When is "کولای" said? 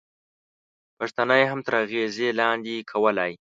2.91-3.31